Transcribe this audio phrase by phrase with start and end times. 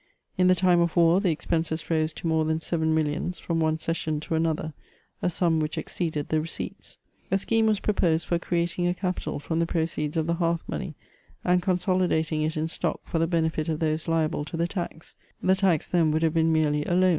[0.35, 3.77] In the time of war the expenses rose to more than seven millions from one
[3.77, 4.73] session to another,
[5.21, 6.97] a sum which exceeded the receipts.
[7.29, 10.63] A scheme was prc^KMed for cre ating a capital from the proceeds of the hearth
[10.67, 10.95] money,
[11.43, 15.13] and con solidating it in stock for the benefit of those liable to the tax
[15.39, 17.09] f the tax then would have been merely a loan.